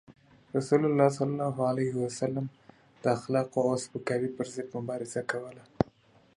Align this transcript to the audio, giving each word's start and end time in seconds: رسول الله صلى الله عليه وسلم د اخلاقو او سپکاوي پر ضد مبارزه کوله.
رسول 0.57 0.81
الله 0.87 1.07
صلى 1.17 1.31
الله 1.33 1.55
عليه 1.69 1.91
وسلم 2.03 2.45
د 3.01 3.03
اخلاقو 3.17 3.59
او 3.69 3.75
سپکاوي 3.85 4.29
پر 4.37 4.45
ضد 4.53 4.69
مبارزه 4.77 5.21
کوله. 5.31 5.63